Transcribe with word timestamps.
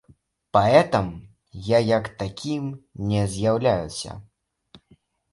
Паэтам 0.55 1.09
я 1.65 1.79
як 1.89 2.05
такім 2.21 2.63
не 3.11 3.21
з'яўляюся. 3.35 4.11